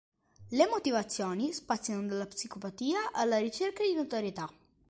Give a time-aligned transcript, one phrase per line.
[0.51, 4.51] Le motivazioni spaziano dalla psicopatia alla ricerca di notorietà.